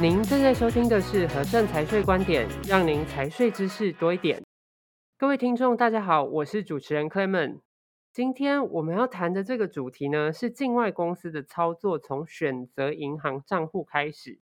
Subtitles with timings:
[0.00, 4.42] 您正在收听的是和盛财税观点，让您财税知识多一点。
[5.16, 7.60] 各位听众，大家好，我是主持人 Clement。
[8.12, 14.40] 今天我们要谈的这个主题呢，是境外公司的操作从选择银行账户开始。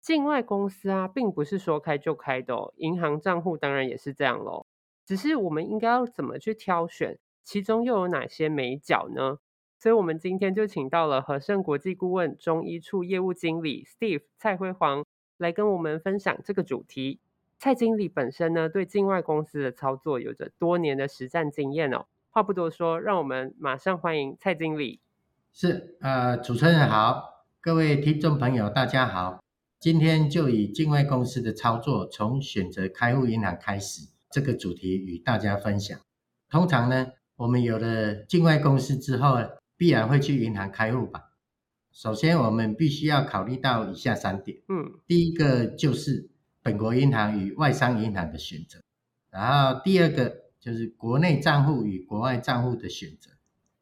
[0.00, 4.64] 境外公司啊，并不是说开就开的哦，银行账户当然也是这样喽。
[5.04, 9.36] 只是我们应该要怎么去挑选，其中又有哪些美角呢？
[9.78, 15.04] 所以，我们今天就请到了和盛国际顾问中医处业务经理 Steve 蔡辉煌
[15.36, 17.20] 来跟我们分享这个主题。
[17.58, 22.06] 蔡经理本身呢，对境外公司的操作有着多年的实战经验哦。
[22.30, 25.00] 话不多说，让我们马上欢迎蔡经理。
[25.52, 29.40] 是，呃，主持人好，各位听众朋友大家好。
[29.78, 35.98] 今天就以境外公司的操作从选择开户银行开始这个主题与大家分享。
[36.50, 39.36] 通常呢，我们有了境外公司之后，
[39.76, 41.32] 必然会去银行开户吧。
[41.92, 44.58] 首先，我们必须要考虑到以下三点。
[44.68, 46.28] 嗯，第一个就是
[46.62, 48.80] 本国银行与外商银行的选择，
[49.30, 53.30] 然后第二个就是国内账户与国外账户的选择，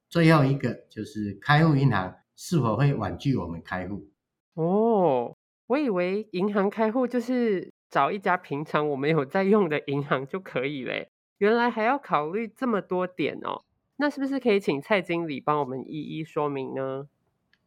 [0.09, 4.11] 最后一个就是开户银行是否会婉拒我们开户。
[4.55, 5.35] 哦，
[5.69, 11.09] 我以为银行开户就是找一家平常我们有在用的银行就可以嘞，
[11.39, 13.63] 原来还要考虑这么多点哦。
[14.03, 17.07] 那是不是可以请蔡经理帮我们一一说明呢？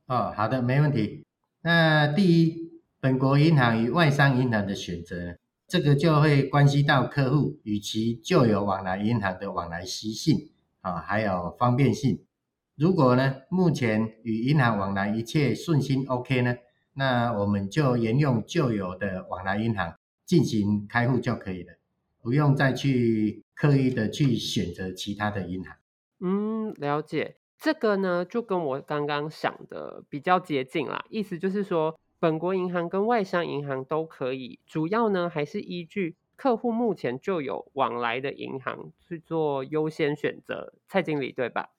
[0.07, 1.23] 哦，好的，没问题。
[1.61, 10.49] 那第一，本国银行与外商银行的选择，这个就会关系到客户与其旧有往来银行的往来习性
[10.81, 12.19] 啊，还有方便性。
[12.75, 16.57] 如果呢，目前与银行往来一切顺心 OK 呢，
[16.95, 21.77] 那我们就沿用旧有的往来银行进行开户就可以了，
[22.21, 25.73] 不用再去刻意的去选择其他的银行。
[26.19, 27.37] 嗯，了解。
[27.57, 31.05] 这个呢，就跟我刚刚想的比较接近啦。
[31.09, 40.73] 意思就是说，本国银行跟外商银行都可以，主要呢还是依据客户目前就有往来的银行去做优先选择。
[40.87, 41.69] 蔡经理，对吧？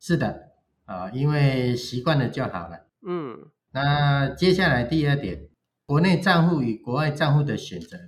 [0.00, 0.52] 是的，
[0.86, 2.86] 啊，因为习惯了就好了。
[3.02, 5.48] 嗯，那接下来第二点，
[5.86, 7.98] 国内账户与国外账户的选择，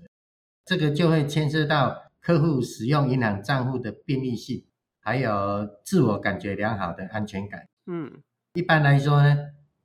[0.64, 4.64] 这个就会牵涉到客户使用银行账户的便利性。
[5.00, 7.66] 还有自我感觉良好的安全感。
[7.86, 8.22] 嗯，
[8.54, 9.36] 一般来说呢，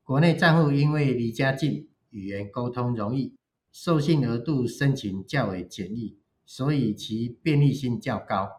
[0.04, 3.34] 国内账户因为离家近，语言沟通容易，
[3.72, 8.50] 授信额度申请较为简易，所以其便利性较高。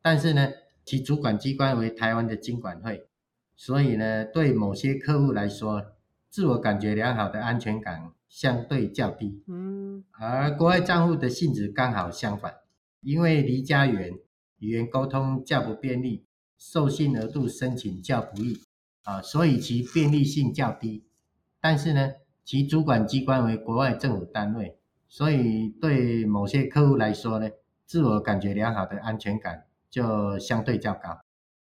[0.00, 0.50] 但是呢，
[0.84, 3.06] 其主管机关为台湾的金管会，
[3.54, 5.84] 所以呢，对某些客户来说，
[6.30, 9.42] 自我感觉良好的安全感相对较低。
[9.46, 12.54] 嗯，而国外账户的性质刚好相反，
[13.02, 14.12] 因为离家远。
[14.58, 16.24] 语言沟通较不便利，
[16.56, 18.58] 授信额度申请较不易，
[19.04, 21.04] 啊，所以其便利性较低。
[21.60, 22.12] 但是呢，
[22.44, 27.50] 其主管机关为国外政府单位，所以对某些客户来说呢，
[27.84, 31.20] 自我感觉良好的安全感就相对较高。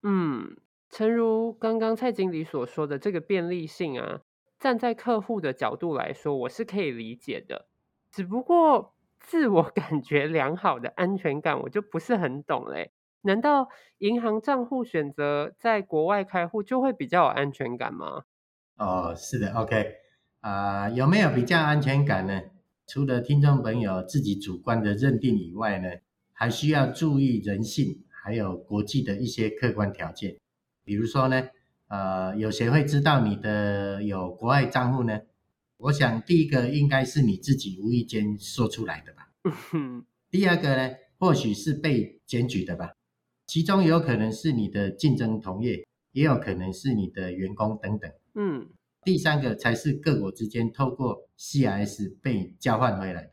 [0.03, 0.57] 嗯，
[0.91, 4.21] 诚如刚刚蔡经理所说的这个便利性啊，
[4.59, 7.67] 站在客户的角度来说，我是可以理解的。
[8.11, 8.95] 只不过，
[9.27, 12.93] 自我感觉良好的安全感，我就不是很懂嘞。
[13.23, 13.69] 难道
[13.99, 18.25] 银行账户选择在国外开户就会比较有安全感吗？
[18.77, 19.95] 哦，是的，OK，
[20.41, 22.43] 啊、有没有比较安全感呢？
[22.87, 25.89] 除了听众朋友自己主观的认定以外呢，
[26.35, 30.37] 还需要注意人性，还有国际的一些客观条件。
[30.85, 31.49] 比如说呢，
[31.89, 35.21] 呃，有谁会知道你的有国外账户呢？
[35.77, 39.29] 我想第一个应该是你自己无意间说出来的吧。
[40.31, 42.93] 第二个呢，或许是被检举的吧。
[43.47, 48.11] 其中有可能是你的竞争同业，也有可能是你的员工等等。
[48.35, 48.69] 嗯，
[49.03, 53.31] 第三个才是各国之间透过 CIS 被交换回来的。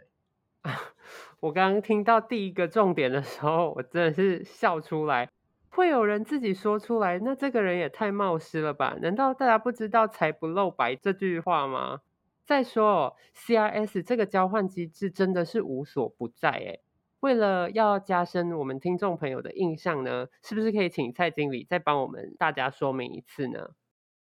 [0.64, 0.78] 啊，
[1.40, 5.30] 我刚刚听到第一个重点的时候，我真的是笑出来。
[5.70, 8.98] 会有人自己说出来，那这个人也太冒失了吧？
[9.02, 12.02] 难道大家不知道财不露白这句话吗？
[12.52, 16.82] 再说，CRS 这个交换机制真的是无所不在诶。
[17.22, 23.70] 为了要加深我们听众朋友的印象呢，是不是可以请蔡经理再帮我们大家说明一次呢？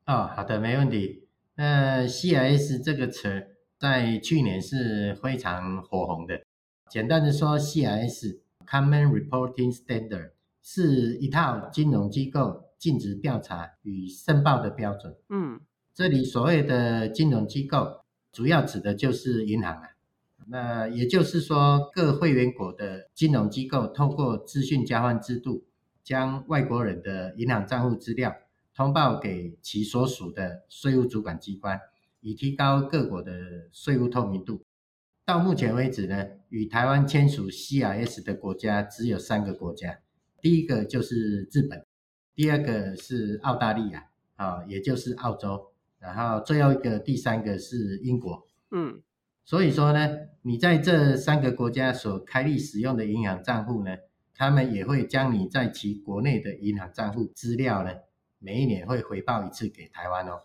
[0.05, 1.27] 哦，好的，没问题。
[1.55, 6.41] 那 CRS 这个词在去年是非常火红的。
[6.89, 10.31] 简单的说，CRS Common Reporting Standard
[10.61, 15.17] 是一套金融机构尽职调查与申报的标准。
[15.27, 15.59] 嗯，
[15.93, 17.99] 这里所谓的金融机构。
[18.31, 19.89] 主要指的就是银行啊，
[20.47, 25.65] 那也就是说，各会员国的金融机构透过资讯交换制度，
[26.03, 28.35] 将外国人的银行账户资料
[28.73, 31.79] 通报给其所属的税务主管机关，
[32.21, 34.63] 以提高各国的税务透明度。
[35.25, 39.99] 到目前为止呢，与台湾签署 CRS 的国家只有三个国家，
[40.41, 41.85] 第一个就是日本，
[42.33, 45.70] 第二个是澳大利亚，啊，也就是澳洲，
[46.01, 48.47] 然后最后一个第三个是英国。
[48.71, 49.01] 嗯，
[49.45, 50.09] 所以说呢，
[50.41, 53.95] 你在这三个国家所开立使用的银行账户呢，
[54.33, 57.91] 他们也会将你在其国内的银行账户资料呢，
[58.39, 60.41] 每一年会回报一次给台湾哦。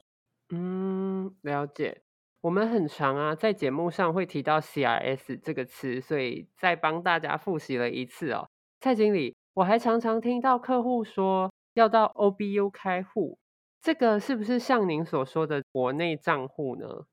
[0.51, 2.03] 嗯，了解。
[2.43, 8.49] 我们很常啊，在节目上会提到 CRS 这个词，所以再帮大家复习了一次哦。
[8.81, 13.39] 蔡经理，我还常常听到客户说要到 OBU 开户，
[13.87, 17.07] 这个是不是像您所说的国内账户呢？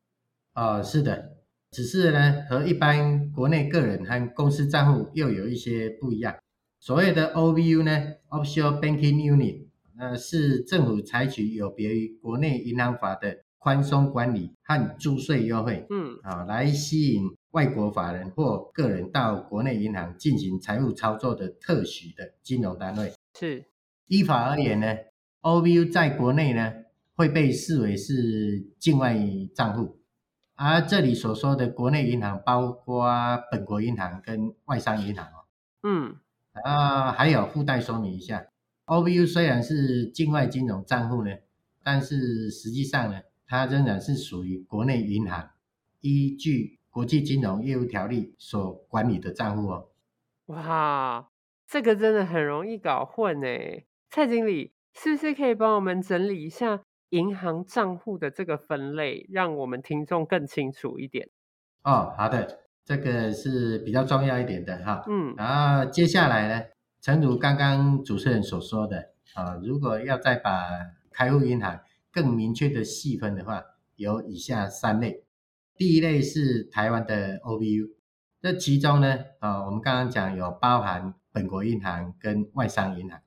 [0.54, 1.38] 啊，是的，
[1.70, 6.36] 只是呢，和一般国内个人和公司账户又有一些不一样。
[6.80, 9.68] 所谓的 OBU 呢，Offshore Banking Unit，
[10.00, 17.22] 呃，是政府采取有别于国内银行法的宽松管理和租税优惠，嗯，啊，来吸引
[17.52, 23.14] 外国法人或个人到国内银行进行财务操作的特许的金融单位。
[23.38, 23.64] 是，
[24.08, 24.88] 依法而言呢
[25.44, 26.74] ，OBU 在国内呢
[27.16, 29.16] 会被视为是境外
[29.54, 30.00] 账户。
[30.56, 33.07] 而这里所说的国内银行，包括
[33.51, 35.45] 本国银行跟外商银行哦。
[35.81, 36.16] 嗯，
[36.63, 38.48] 啊，还有附带说明一下
[38.86, 41.31] ，OBU 虽然是境外金融账户呢，
[41.84, 45.50] 但是实际上呢，它仍然是属于国内银行
[46.01, 49.89] 依据国际金融业务条例所管理的账户哦。
[50.46, 51.28] 哇，
[51.68, 53.48] 这个真的很容易搞混呢。
[54.12, 56.81] 蔡经理，是不是可以帮我们整理一下？
[57.10, 61.30] 银行账户的这个分类，让我们听众更清楚一点。
[61.84, 65.04] 哦，好的，这个是比较重要一点的哈。
[65.07, 65.48] 嗯，然
[65.78, 66.66] 后接下来呢，
[67.01, 70.66] 诚如刚刚主持人所说的啊，如果要再把
[71.12, 71.81] 开户银行
[72.12, 73.63] 更明确的细分的话，
[73.96, 75.24] 有以下三类。
[75.75, 77.92] 第一类是台湾的 OBU，
[78.42, 83.22] 这其中呢，啊，我们刚刚讲有包含本国银行跟外商银行，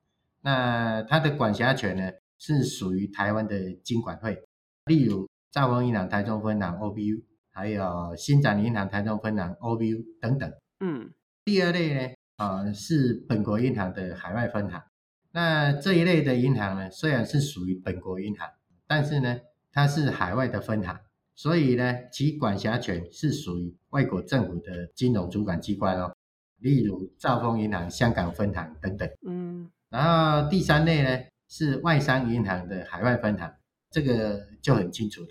[0.47, 2.09] 那它的管辖权呢？
[2.39, 4.39] 是属于台湾的金管会，
[4.85, 10.53] 例如兆丰银行台中分行 OBU，还有新展银行台中分行 OBU 等等。
[10.81, 11.11] 嗯，
[11.47, 14.83] 第二类呢，啊、呃、是本国银行的海外分行。
[15.33, 18.47] 那这一类的银行呢，虽然是属于本国银行，
[18.87, 19.41] 但是呢，
[19.73, 21.01] 它是海外的分行，
[21.35, 26.15] 所以呢，其管辖权是属于外国政府的金融主管机关哦，
[26.59, 29.09] 例如兆丰银行香港分行等等。
[29.27, 31.25] 嗯，然后第三类呢？
[31.49, 33.51] 是外商银行的海外分行，
[33.91, 35.29] 这个就很清楚了，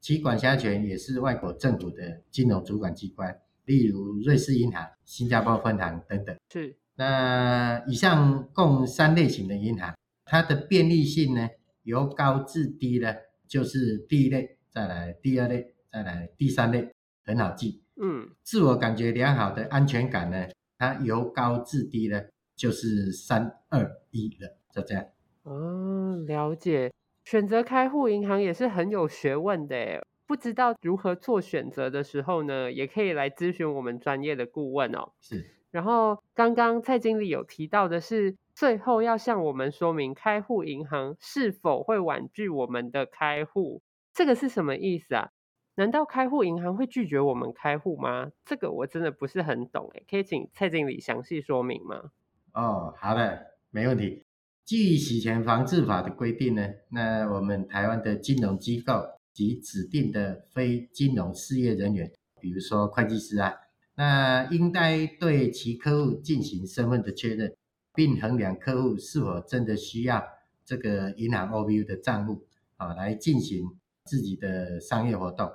[0.00, 6.34] 其管辖权也是外国政府的金融主管机关，例如瑞士银行、新加坡分行等等。
[6.50, 6.74] 是。
[6.94, 11.48] 那以上共三类型的银行，它的便利性呢，
[11.82, 13.12] 由高至低呢，
[13.46, 16.90] 就是第一类，再来第二类，再来第三类，
[17.24, 17.82] 很好记。
[18.00, 18.30] 嗯。
[18.44, 20.46] 自我感觉良好的安全感呢，
[20.78, 22.22] 它由高至低呢，
[22.56, 25.06] 就是三二一了，就这样。
[25.44, 26.92] 哦，了解。
[27.24, 35.12] 选择开户银行也是很有学问的诶，不知道如何做选择的时候呢，也可以来咨询我们专业的顾问哦。
[35.20, 35.56] 是。
[35.70, 43.82] 然后刚刚蔡经理有提到的是，最后要向我们说明开户银行是否会婉拒我们的开户，
[44.14, 45.30] 这个是什么意思啊？
[45.74, 48.30] 难道开户银行会拒绝我们开户吗？
[48.44, 52.10] 这个我真的不是很懂诶，可以请蔡经理详细说明吗？
[52.56, 54.24] 哦，好的，没问题。
[54.64, 62.10] 基于洗钱防治法的规定呢，那我们台湾的金融机构及指定的非金融事业人员，
[62.40, 63.52] 比如说会计师啊，
[63.96, 67.54] 那应该对其客户进行身份的确认，
[67.94, 70.24] 并衡量客户是否真的需要
[70.64, 72.46] 这个银行 OBU 的账户
[72.78, 75.52] 啊，来进行自己的商业活动。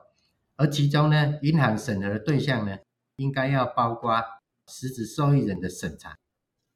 [0.56, 2.78] 而其中呢，银行审核的对象呢，
[3.16, 4.22] 应该要包括
[4.68, 6.16] 实质受益人的审查。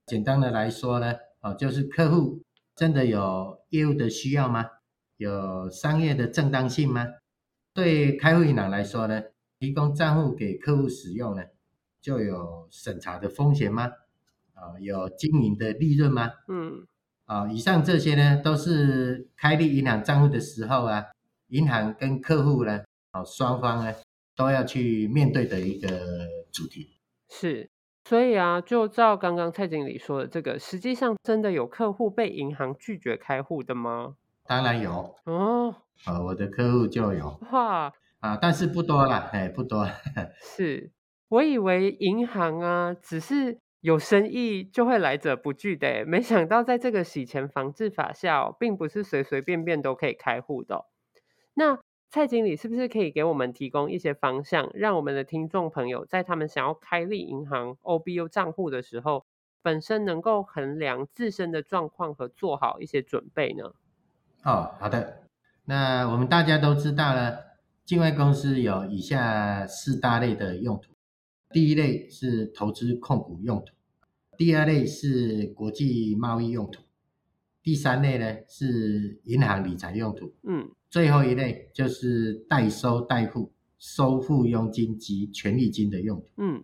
[0.06, 1.16] 简单的来说呢。
[1.42, 2.42] 哦，就是客户
[2.76, 4.66] 真的有业务的需要吗？
[5.18, 7.06] 有商业的正当性吗？
[7.72, 9.22] 对开户银行来说呢，
[9.60, 11.44] 提供账户给客户使用呢，
[12.02, 13.92] 就有审查的风险吗？
[14.56, 16.32] 啊，有经营的利润吗？
[16.48, 16.88] 嗯，
[17.26, 21.06] 啊，以上这些呢，都是开立银行账户的时候啊，
[21.50, 23.94] 银行跟客户呢，啊，双方呢，
[24.36, 25.90] 都要去面对的一个
[26.52, 26.98] 主题。
[27.30, 27.70] 是。
[28.08, 34.16] 所以啊，就照刚刚蔡经理说的这个，实际上真的有客户被银行拒绝开户的吗？
[34.46, 39.88] 当然有哦，呃，我的客户就有哇啊，但是不多啦，哎，不多。
[40.40, 40.92] 是，
[41.30, 50.86] 我以为银行啊，只是有生意就会来者不拒的，没想到在这个洗钱防治法下，并不是随随便便都可以开户的。
[51.56, 59.26] 那蔡经理是不是可以给我们提供一些方向，让我们的听众朋友在他们想要开立银行 OBU 账户的时候，
[59.62, 63.74] 本身能够衡量自身的状况和做好一些准备呢？
[64.44, 65.24] 哦，好的。
[65.66, 67.40] 那我们大家都知道了，
[67.84, 70.92] 境外公司有以下四大类的用途。
[71.50, 73.74] 第一类是投资控股用途，
[74.38, 76.84] 第二类是国际贸易用途，
[77.64, 80.36] 第三类呢是银行理财用途。
[80.44, 86.28] 嗯，最后一类就是代收代付、收付佣金及权利金的用途。
[86.38, 86.64] 嗯。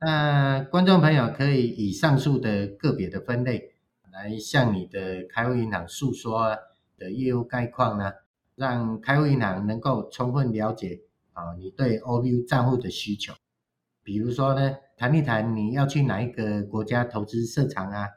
[0.00, 3.72] 那观众朋友可以以上述的个别的分类
[4.12, 6.56] 来向你的开户银行诉说
[6.98, 8.12] 的业务概况呢，
[8.54, 11.00] 让开户银行能够充分了解
[11.32, 13.32] 啊你对 OBU 账户的需求。
[14.02, 18.08] 比如说呢，谈一谈你要去哪一个国家投资设厂啊，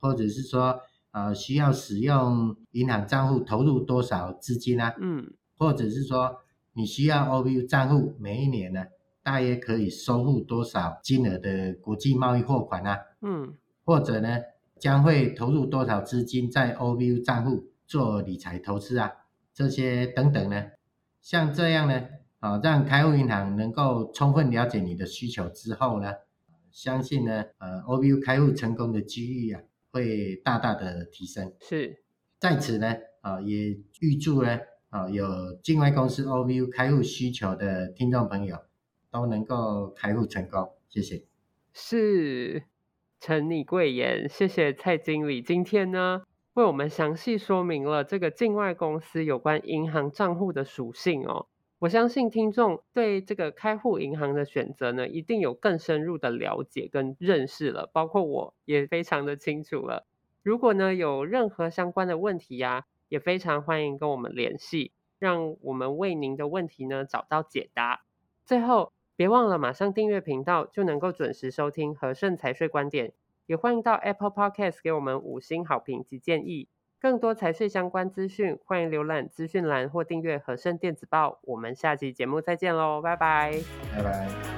[0.00, 0.80] 或者是说
[1.16, 6.36] 呃需要使用银行账户投入多少资金啊，嗯，或者是说
[6.74, 8.84] 你需要 OBU 账户每一年呢，
[9.22, 12.98] 大约可以收付多少金额的国际贸易货款啊？
[13.22, 14.28] 嗯，或者呢，
[14.78, 19.10] 将会投入多少资金在 OBU 账户做理财投资啊？
[19.54, 20.66] 这些等等呢，
[21.22, 22.02] 像这样呢，
[22.40, 26.12] 啊，让开户银行能够充分了解你的需求之后呢，
[26.70, 29.62] 相信呢，呃，OBU 开户成功的几率啊，
[29.96, 31.52] 会大大的提升。
[31.60, 32.02] 是，
[32.38, 34.60] 在此呢，啊，也预祝呢，
[34.90, 35.26] 啊，有
[35.62, 38.58] 境外公司 OVU 开户需求的听众朋友。
[39.08, 41.24] 都能够开户成功，谢谢。
[41.72, 42.64] 是，
[43.18, 45.40] 承你贵言，谢谢蔡经理。
[45.40, 51.46] 今天呢，为我们详细说明了这个境外公司有关银行账户的属性哦。
[51.78, 60.06] 我相信听众对这个开户银行的选择呢，一定有更深入的了解跟认识了，包括我也非常的清楚了。
[60.42, 68.04] 如果呢，有任何相关的问题呀、也非常欢迎跟我们联系，让我们为您的问题呢找到解答。
[68.44, 68.92] 最后。
[69.18, 73.14] 别忘了马上订阅频道，就能够准时收听和盛财税观点。
[73.46, 76.68] 也欢迎到 Apple Podcast 给我们五星好评及建议。
[77.00, 81.38] 更多财税相关资讯，欢迎浏览资讯栏或订阅和盛电子报。
[81.42, 83.60] 我们下期节目再见喽，拜拜，
[83.94, 84.55] 拜拜。